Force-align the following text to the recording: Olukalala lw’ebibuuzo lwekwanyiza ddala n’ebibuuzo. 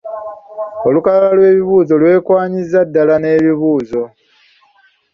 Olukalala 0.87 1.31
lw’ebibuuzo 1.37 1.93
lwekwanyiza 2.01 2.79
ddala 2.87 3.15
n’ebibuuzo. 3.19 4.01